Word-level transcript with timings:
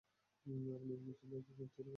আপনি 0.35 0.53
নিজের 0.55 0.79
জন্য 0.79 0.99
একটা 1.01 1.25
সুযোগ 1.27 1.43
তৈরী 1.47 1.69
করলেন। 1.69 1.89